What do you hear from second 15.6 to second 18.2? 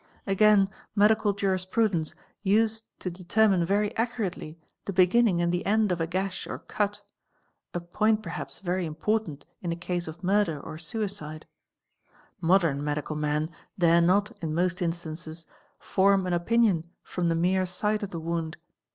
form an opinion from the mere sight of the